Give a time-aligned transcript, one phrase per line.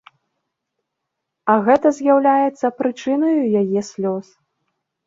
[1.53, 4.25] А гэта з'яўляецца прычынаю яе слёз.